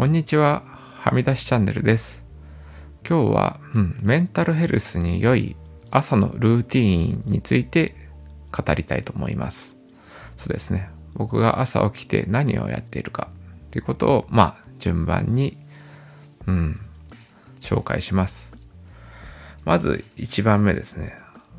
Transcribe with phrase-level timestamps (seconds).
[0.00, 0.62] こんにちは、
[1.00, 2.24] はみ出しチャンネルです。
[3.06, 5.56] 今日は、うん、メンタルヘルスに良い
[5.90, 7.94] 朝のルーティーンについて
[8.50, 9.76] 語りたいと思います。
[10.38, 10.88] そうですね。
[11.12, 13.28] 僕が朝起きて何をやっているか
[13.72, 15.58] ということを、まあ、順番に、
[16.46, 16.80] うん、
[17.60, 18.54] 紹介します。
[19.66, 21.14] まず1番目ですね。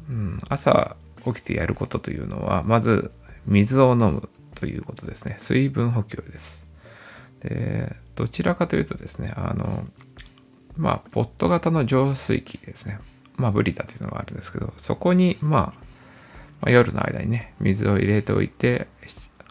[0.09, 0.95] うん、朝
[1.25, 3.11] 起きてやることというのは、まず
[3.45, 5.35] 水を飲むということですね。
[5.37, 6.70] 水分補給です。
[7.41, 9.85] で、どちらかというとですね、あの、
[10.77, 12.99] まあ、ポット型の浄水器ですね。
[13.37, 15.61] まあ、ブリタというのがあるんですけど、そこに、まあ、
[16.61, 18.87] まあ、夜の間にね、水を入れておいて、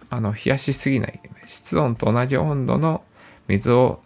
[0.09, 3.03] あの、冷やしすぎない、室温と同じ温度の
[3.49, 4.01] 水を、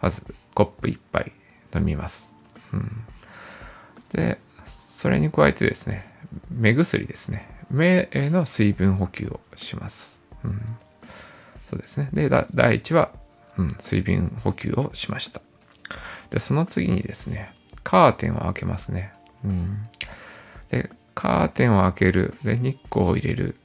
[0.00, 0.22] まず、
[0.54, 1.32] コップ1杯
[1.74, 2.32] 飲みます。
[2.72, 2.90] うん。
[4.12, 6.04] で、それに加えてですね、
[6.50, 7.48] 目薬ですね。
[7.70, 10.20] 目への水分補給をします。
[10.44, 10.60] うん。
[11.70, 12.08] そうですね。
[12.12, 13.10] で、第一は、
[13.58, 15.42] うん、水分補給をしました。
[16.30, 19.12] で、その次にですね、カーテンを開けますね。
[19.44, 19.88] うん。
[20.70, 22.34] で、カーテンを開ける。
[22.44, 23.56] で、日光を入れる。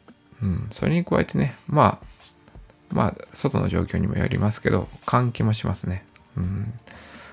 [0.41, 0.67] うん。
[0.71, 2.05] それに加えてね、まあ、
[2.89, 6.05] まあ、外の状況にもよりますけど、換気もしますね。
[6.37, 6.73] うん。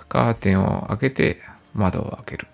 [0.08, 1.38] カーテンを開けて、
[1.74, 2.48] 窓を開ける。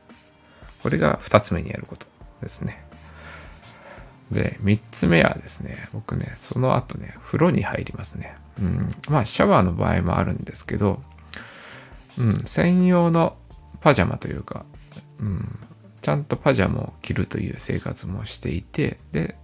[0.82, 2.06] これが2つ目にやること
[2.42, 2.85] ですね。
[4.30, 8.36] で、3つ目はですね、僕ね、その後ね、風呂に入りますね。
[8.60, 8.90] うん。
[9.08, 11.02] まあ、シャワーの場合もあるんですけど、
[12.18, 13.36] うん、専用の
[13.80, 14.64] パジャマというか、
[15.20, 15.58] うん、
[16.02, 19.36] ちゃんとパジャマを着るという生活もしていて、で、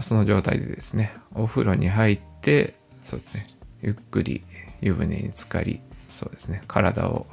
[0.00, 3.48] その状態でですね、お風呂に入って、そうですね、
[3.82, 4.44] ゆっくり
[4.80, 7.26] 湯船に浸かり、そうですね、体を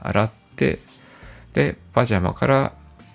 [0.00, 0.80] 洗って、
[1.52, 2.72] で、パジャマから、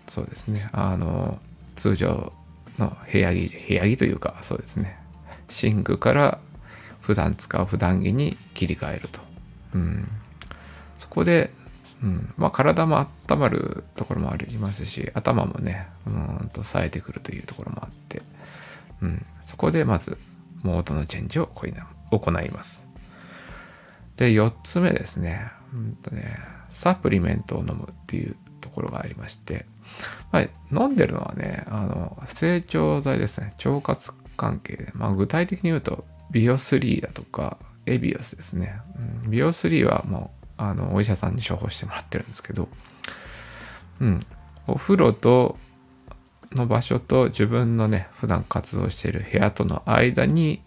[0.07, 1.39] そうですね、あの、
[1.75, 2.33] 通常
[2.77, 4.97] の部屋着、部屋着というか、そうですね、
[5.63, 6.39] 寝具から
[7.01, 9.21] 普段使う普段着に切り替えると。
[9.73, 10.07] うん。
[10.97, 11.51] そこで、
[12.03, 12.99] うん、まあ体も
[13.29, 18.21] 温まるところもありますし、頭もね、うんと冴えてくるというところもあって、
[19.01, 20.17] うん、そこでまず
[20.63, 22.87] モードのチェンジを行います。
[24.17, 25.51] で、4つ目ですね。
[25.73, 26.37] うんとね、
[26.69, 29.65] サプリメントを飲むっていうところがありまして、
[30.31, 33.53] まあ、飲んでるのはね、あの、成長剤ですね。
[33.65, 34.91] 腸活関係で。
[34.93, 38.79] まあ、具体的に言うと、ビオ3だとか、エビオスですね。
[39.23, 42.67] うん、ビオ3はもう、あの、お医者さんに処方してもらってるんですけど、
[44.01, 44.19] うん。
[44.67, 45.57] お風呂と、
[46.53, 50.61] の場所と自分のね、普段活動している部屋との間に、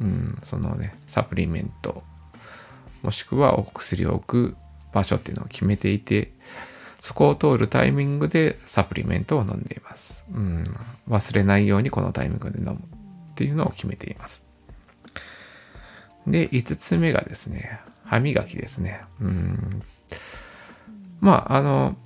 [0.00, 2.02] うん、そのね、サプリメント、
[3.02, 4.56] もしくはお薬を置く
[4.92, 6.32] 場所っていうのを決めていて、
[7.00, 10.24] そこを通るタイミングでサプリメントを飲んでいます。
[10.32, 10.64] うん、
[11.08, 14.46] 忘れないようにこのタイミングで飲むっていうのを決めています。
[16.26, 19.00] で、5つ目がですね、歯磨きですね。
[19.20, 19.82] うん。
[21.20, 21.96] まあ、あの、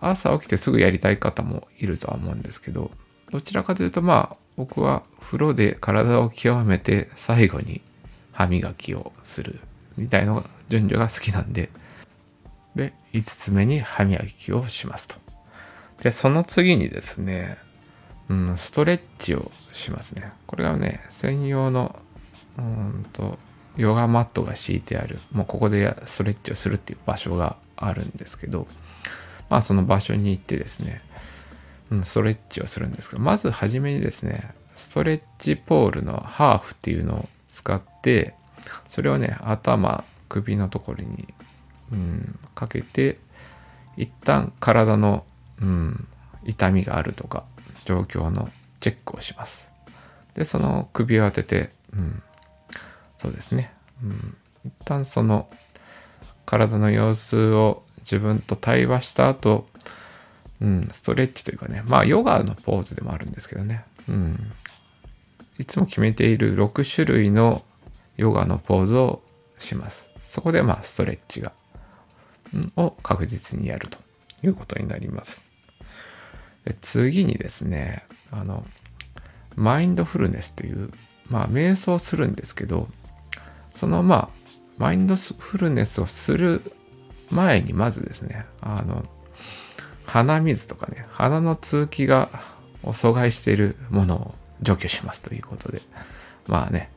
[0.00, 2.90] 朝起きてすぐやりたい方もいるとは思うんですけど、
[3.30, 7.80] どちらかというとまあ、僕は風呂で体を清めて最後に
[8.32, 9.58] 歯磨きをする
[9.96, 11.70] みたいな順序が好きなんで、
[12.74, 15.16] で、5つ目に歯磨きをしますと。
[16.02, 17.56] で、その次にですね、
[18.28, 20.32] うん、ストレッチをしますね。
[20.46, 21.98] これがね、専用の、
[22.58, 23.38] うんと、
[23.76, 28.66] ヨガマットが敷いてある、もうここでストレッチをするっていう場所があるんですけど、
[29.50, 31.02] まあその場所に行ってですね、
[31.90, 38.34] うん、ストレッチをするんですけど、まずはじめにですね、ストレッチポールのハーフっていうのを使って、
[38.88, 41.32] それをね、頭、首のところに、
[41.92, 43.18] うん、かけて、
[43.96, 45.24] 一旦体の、
[45.60, 46.08] うん、
[46.44, 47.44] 痛みがあるとか、
[47.84, 48.48] 状況の
[48.80, 49.72] チェックをします。
[50.34, 52.22] で、その首を当てて、うん、
[53.18, 53.72] そうですね、
[54.02, 55.48] うん、一旦その
[56.44, 59.66] 体の様子を自分と対話した後、
[60.60, 64.52] うん、ストレッチというかね、まあヨガのポーズでもあるんですけどね、うん、
[65.58, 67.62] いつも決めている6種類の
[68.16, 69.22] ヨガのポーズを
[69.58, 70.10] します。
[70.26, 71.52] そこでまあストレッチが、
[72.76, 73.98] を確実にやると
[74.42, 75.44] いうことになります。
[76.64, 78.64] で次にですね、あの、
[79.54, 80.90] マインドフルネスという、
[81.28, 82.88] まあ瞑想するんですけど、
[83.72, 84.28] そのまあ、
[84.78, 86.72] マインドフルネスをする
[87.30, 89.04] 前にまずですね、あの、
[90.06, 92.30] 鼻水とかね、鼻の通気が
[92.82, 95.82] を阻害しているものを除去しますということで、
[96.46, 96.90] まあね、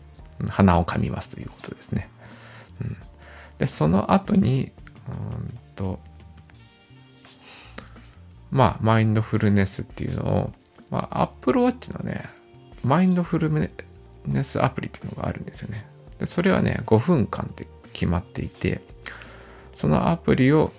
[0.49, 2.09] 鼻を噛みますということですね。
[2.81, 2.97] うん、
[3.57, 4.71] で、その後に、
[5.07, 5.99] うんと、
[8.51, 10.53] まあ、マインドフルネスっていうのを、
[10.89, 12.25] まあ、Apple Watch のね、
[12.83, 13.49] マインドフル
[14.25, 15.85] ネスアプリっていうのがあるんですよね。
[16.19, 18.81] でそれはね、5分間って決まっていて、
[19.75, 20.71] そのアプリを、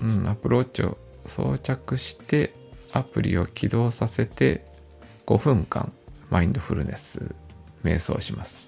[0.00, 0.96] うん、アプローチを
[1.26, 2.54] 装着して、
[2.92, 4.64] アプリを起動させて、
[5.26, 5.92] 5分間、
[6.30, 7.34] マインドフルネス、
[7.84, 8.60] 瞑想します。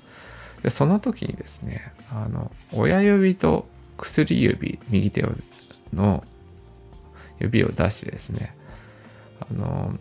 [0.62, 1.80] で、その時にですね、
[2.10, 3.66] あの、親指と
[4.00, 5.25] 薬指、右手
[5.93, 6.25] の
[7.38, 8.55] 指を出してですね、
[9.41, 9.94] あの、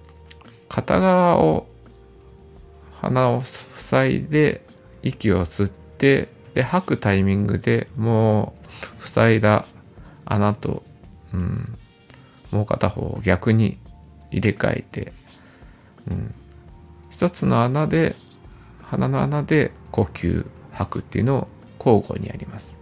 [0.68, 1.68] 片側を
[3.02, 4.66] 鼻を塞いで
[5.04, 8.54] 息を吸ってで吐くタイミングでも
[9.00, 9.66] う塞いだ
[10.26, 10.84] 穴と、
[11.34, 11.78] うん、
[12.52, 13.80] もう片方を逆に
[14.32, 15.14] 入れ替えて、
[16.10, 16.34] うん、
[17.10, 18.16] 一つの穴で
[18.82, 21.48] 鼻の穴で呼吸吐くっていうのを
[21.80, 22.78] 交互にやります。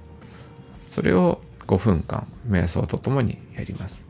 [0.87, 4.03] それを5分間瞑想とともにやります、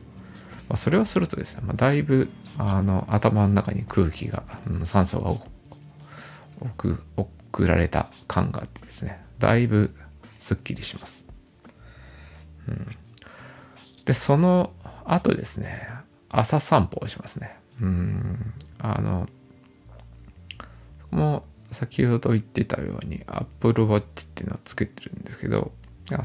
[0.70, 5.32] まあ、それをするとですね、まあ、だいぶあの頭の中に空気が、うん、酸素が
[6.62, 9.94] 送送られた感があってですねだいぶ
[10.40, 11.28] すっきりします、
[12.68, 12.88] うん、
[14.06, 14.72] でその
[15.06, 15.98] 後ですね
[16.30, 17.58] 朝散歩をしますね。
[17.82, 18.54] うん。
[18.80, 19.28] あの
[21.12, 24.04] もう先ほど言ってたように Apple Watch っ
[24.34, 25.72] ていうのをつけてるんですけど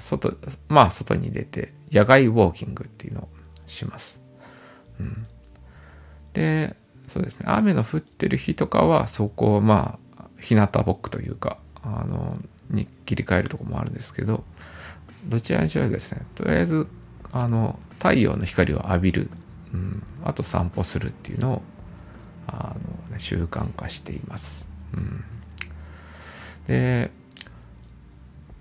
[0.01, 0.37] 外
[0.69, 3.29] まあ外に出て野外ウォーキングっていうのを
[3.67, 4.23] します、
[5.01, 5.27] うん、
[6.33, 6.77] で
[7.09, 7.47] そうですね。
[7.49, 12.39] 雨の降ってる日とかはそこをまあ日向ぼっくというかあの
[12.71, 14.45] に切り替えるとこもあるんですけど
[15.27, 16.89] どちらにしろですねとりあえず
[17.33, 19.31] あの太陽の光を浴びる、
[19.73, 21.63] うん、あと散歩するっていうのを
[22.47, 22.75] あ
[23.09, 25.25] の、ね、習慣化しています、うん、
[26.67, 27.11] で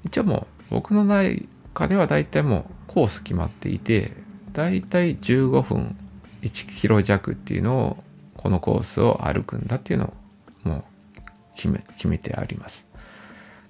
[0.03, 4.13] 一応もう僕の中では大体もうコース決まっていて
[4.53, 5.95] 大体15分
[6.41, 8.03] 1キロ弱っていうのを
[8.35, 10.13] このコースを歩くんだっていうの
[10.65, 10.83] をもう
[11.56, 12.88] 決め決めてあります。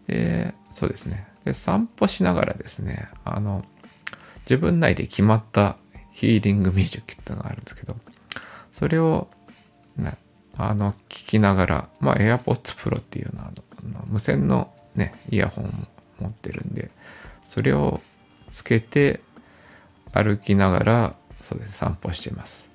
[0.07, 3.65] でそうですねで散歩しながらですねあの
[4.42, 5.77] 自分内で決まった
[6.12, 7.95] ヒーリングミュージックっていうのがあるんですけど
[8.74, 9.27] それを、
[9.97, 10.18] ね、
[10.57, 13.51] あの聞きながらまあ AirPods Pro っていうのは
[14.07, 15.71] 無線のねイヤホンも
[16.21, 16.89] 持ってるんで
[17.44, 18.01] それを
[18.50, 19.21] つけて
[20.13, 22.69] 歩きながらそうです散歩してます。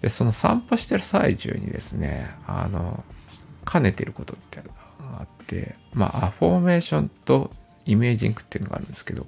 [0.00, 3.02] でその散歩してる最中にですねあの
[3.70, 4.60] 兼ねてることって
[5.00, 7.50] あってまあアフォーメーションと
[7.86, 9.26] イメージングっていうのがあるんですけど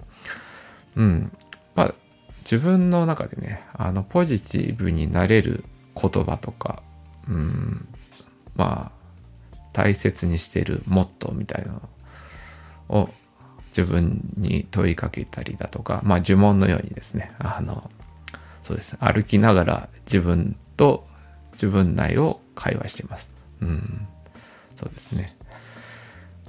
[0.96, 1.32] うん。
[1.74, 1.94] まあ
[2.42, 5.64] 自分の中でねあのポジティブになれる
[5.94, 6.82] 言葉とか
[7.28, 7.88] うん。
[8.56, 8.98] まあ
[9.72, 11.88] 大切にしてるモットーみたいなの
[12.88, 13.10] を
[13.68, 17.90] 自分に問いかけたりだとか、まあ呪文のようにですね、あの、
[18.62, 21.06] そうです、歩きながら自分と
[21.52, 23.30] 自分内を会話しています。
[23.60, 24.06] うん。
[24.76, 25.36] そうですね。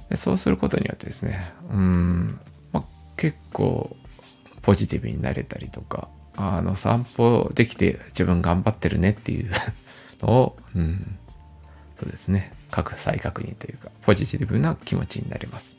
[0.08, 2.40] でそうすることによってですね、うん、
[2.72, 2.84] まあ、
[3.16, 3.96] 結構
[4.62, 9.50] ポジティブになれたりとか、あの、散歩できて自分頑張ってるねっていう
[10.22, 11.18] のを、うん、
[11.98, 15.76] そうですね、各再確認というか、ポジティブな気持ちになります。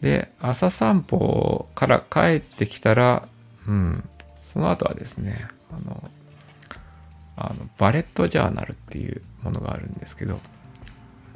[0.00, 3.28] で、朝散歩から帰ってきたら、
[3.66, 4.08] うん、
[4.40, 6.10] その後はですね、あの、
[7.36, 10.40] あのバレットジャーナルっていうものがあるんですけど、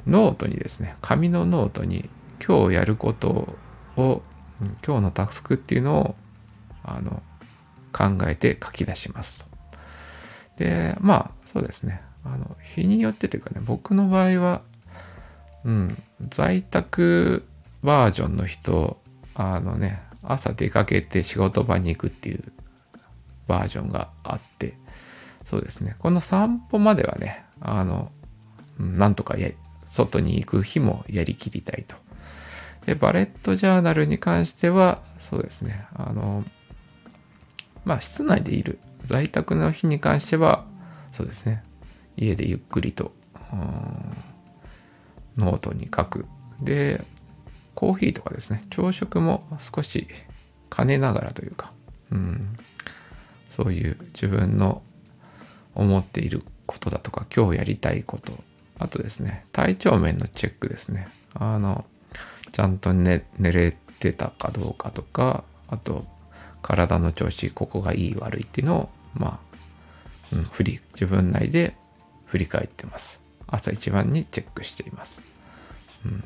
[0.07, 2.09] ノートにですね、紙のノートに
[2.45, 3.55] 今日やること
[3.97, 4.21] を、
[4.85, 6.15] 今日のタスクっていうのを、
[6.83, 7.21] あの、
[7.93, 9.51] 考えて書き出しますと。
[10.63, 12.01] で、まあ、そうですね。
[12.23, 14.61] あの、日によってというかね、僕の場合は、
[15.63, 17.45] うん、在宅
[17.83, 19.01] バージョンの人、
[19.33, 22.51] あのね、朝出かけて仕事場に行くっていう
[23.47, 24.77] バージョンがあって、
[25.45, 25.95] そうですね。
[25.99, 28.11] この散歩まではね、あの、
[28.79, 29.49] なんとかや
[29.85, 31.95] 外に行く日もやりきりたいと。
[32.85, 35.85] で、バレットジャーナルに関しては、そうですね。
[35.93, 36.43] あの、
[37.83, 40.65] まあ、室内でいる在宅の日に関しては、
[41.11, 41.63] そうですね。
[42.15, 43.13] 家でゆっくりと、
[45.37, 46.25] ノートに書く。
[46.61, 47.03] で、
[47.81, 50.07] コーヒーとかですね、朝食も少し
[50.69, 51.71] 兼ねながらというか、
[52.11, 52.55] うん、
[53.49, 54.83] そういう自分の
[55.73, 58.33] 思っていることだとか、今日やりたいこと、
[58.77, 61.07] あとですね、体調面のチェックですね。
[61.33, 61.83] あの、
[62.51, 66.05] ちゃんと寝寝れてたかどうかとか、あと、
[66.61, 69.39] 体の調子、ここがいい悪いっていうのを、ま
[70.31, 71.75] あ、うん、振り、自分内で
[72.27, 73.21] 振り返ってます。
[73.47, 75.23] 朝一番にチェックしています。
[76.05, 76.23] うん。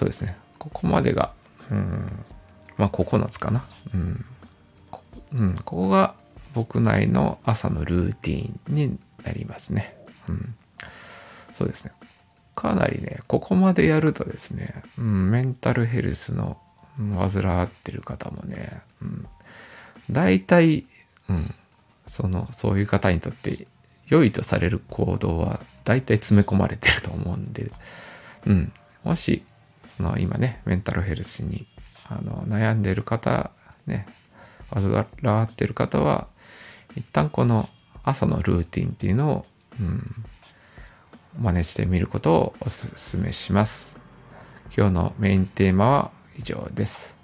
[0.00, 0.34] そうですね。
[0.58, 1.34] ここまでが、
[1.70, 2.24] うん、
[2.78, 3.66] まあ9つかな。
[3.92, 4.24] うん。
[4.90, 5.02] こ
[5.34, 6.14] うん、ここが
[6.54, 9.94] 僕内の朝のルーティンになりますね。
[10.26, 10.54] うん。
[11.52, 11.92] そうですね。
[12.54, 16.56] かなりね、ここまでやるとですね、うん、メンタルヘルスの、
[16.98, 19.26] うん、患ってる方もね、うん、
[20.10, 20.86] 大体、
[21.28, 21.54] うん、
[22.06, 23.66] その、そういう方にとって
[24.06, 27.70] 良いとされる行動は大体詰め込まれてると思うんで、
[28.46, 28.72] うん、
[29.04, 29.44] もし、
[30.00, 31.66] の今ね、メンタルヘルスに
[32.08, 33.50] あの悩んでいる方、
[33.86, 34.06] ね、
[34.70, 36.28] 患わってる方は、
[36.96, 37.68] 一旦この
[38.02, 39.46] 朝のルーティンっていうのを、
[39.78, 40.24] うん、
[41.38, 43.96] 真似してみることをお勧めします。
[44.76, 47.16] 今日のメインテーマは以上です。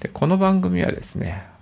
[0.00, 1.52] でこの番組はですね、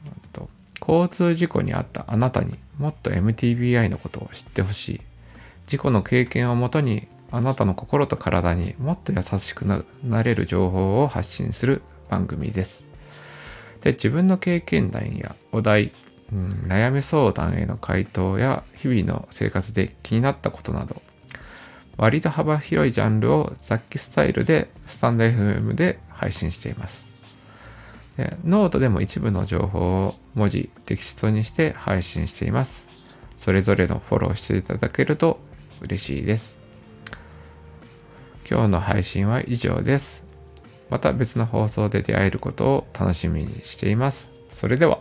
[0.81, 5.01] 交通事故に遭ったあなたにもっと MTBI のことを知ってほしい。
[5.67, 12.87] 事故の経験をもとにあなたの心と体にもっと優しくなれる情報を発信する番組です。
[13.83, 15.93] で自分の経験談やお題、
[16.33, 21.01] うん、悩み相談への回答や日々の生活で気になったことなど
[21.97, 27.13] 割と幅広いジャンルを雑記スタイルでスタンド FM で配信しています。
[28.17, 32.87] でノートでも一部の情報を文字、テキストにして配信しています。
[33.37, 35.41] それぞれのフォローしていただけると
[35.81, 36.60] 嬉しいです。
[38.51, 40.25] 今日の配信は以上です。
[40.91, 44.29] また別の放送で出会えることを楽しみにしています。
[44.51, 44.99] それでは。